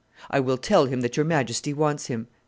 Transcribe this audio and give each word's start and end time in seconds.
"I 0.31 0.39
will 0.39 0.57
tell 0.57 0.85
him 0.87 1.01
that 1.01 1.15
your 1.15 1.27
Majesty 1.27 1.73
wants 1.75 2.07
him." 2.07 2.25